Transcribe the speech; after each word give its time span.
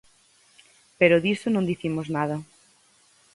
Pero 0.99 1.21
diso 1.25 1.47
non 1.51 1.67
dicimos 1.71 2.07
nada. 2.17 2.37